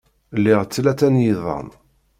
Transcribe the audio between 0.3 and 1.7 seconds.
Liɣ tlata n yiḍan.